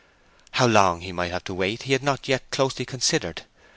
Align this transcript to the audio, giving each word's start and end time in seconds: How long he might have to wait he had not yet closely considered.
How 0.53 0.65
long 0.65 1.01
he 1.01 1.11
might 1.11 1.31
have 1.31 1.43
to 1.43 1.53
wait 1.53 1.83
he 1.83 1.93
had 1.93 2.01
not 2.01 2.27
yet 2.27 2.49
closely 2.49 2.85
considered. 2.85 3.43